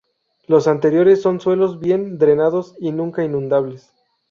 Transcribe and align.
Los 0.47 0.67
anteriores 0.67 1.21
son 1.21 1.39
suelos 1.39 1.79
bien 1.79 2.17
drenados 2.17 2.73
y 2.79 2.91
nunca 2.91 3.23
inundables. 3.23 3.93